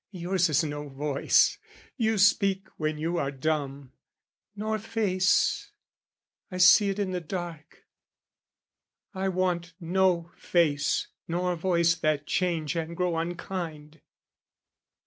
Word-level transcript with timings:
"Yours 0.09 0.49
is 0.49 0.63
no 0.63 0.89
voice; 0.89 1.59
you 1.95 2.17
speak 2.17 2.67
when 2.77 2.97
you 2.97 3.19
are 3.19 3.29
dumb; 3.29 3.91
"Nor 4.55 4.79
face, 4.79 5.73
I 6.49 6.57
see 6.57 6.89
it 6.89 6.97
in 6.97 7.11
the 7.11 7.21
dark. 7.21 7.83
I 9.13 9.29
want 9.29 9.75
"No 9.79 10.31
face 10.37 11.05
nor 11.27 11.55
voice 11.55 11.93
that 11.93 12.25
change 12.25 12.75
and 12.75 12.97
grow 12.97 13.15
unkind." 13.15 14.01